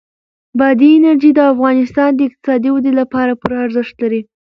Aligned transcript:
بادي 0.59 0.89
انرژي 0.97 1.31
د 1.35 1.39
افغانستان 1.53 2.09
د 2.15 2.19
اقتصادي 2.27 2.69
ودې 2.71 2.91
لپاره 2.99 3.31
پوره 3.41 3.57
ارزښت 3.65 3.95
لري. 4.03 4.21